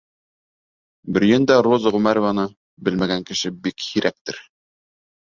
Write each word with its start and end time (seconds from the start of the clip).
Бөрйәндә 1.17 1.59
Роза 1.69 1.93
Ғүмәрованы 1.97 2.49
белмәгән 2.91 3.31
кеше 3.31 3.57
бик 3.69 3.89
һирәктер. 3.93 4.47